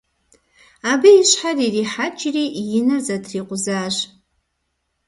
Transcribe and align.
Абы 0.91 1.09
и 1.19 1.23
щхьэр 1.29 1.57
ирихьэкӀри 1.65 2.43
и 2.61 2.79
нэр 2.85 3.01
зэтрикъузащ. 3.05 3.95